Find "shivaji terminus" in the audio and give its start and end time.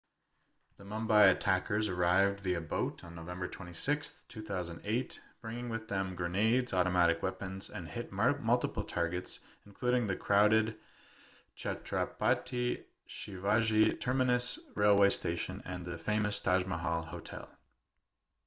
13.07-14.57